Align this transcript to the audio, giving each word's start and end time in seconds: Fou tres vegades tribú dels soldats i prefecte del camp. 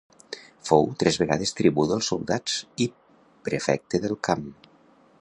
Fou 0.69 0.89
tres 1.03 1.19
vegades 1.23 1.53
tribú 1.59 1.85
dels 1.91 2.09
soldats 2.13 2.57
i 2.87 2.91
prefecte 3.51 4.05
del 4.09 4.21
camp. 4.31 4.53